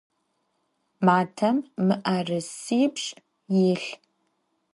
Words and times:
Matem 1.05 1.57
mı'erısipş' 1.85 3.09
yilh. 3.53 3.87